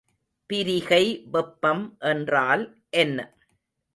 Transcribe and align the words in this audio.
பிரிகை 0.49 1.03
வெப்பம் 1.31 1.97
என்றால் 1.99 2.63
என்ன? 2.89 3.19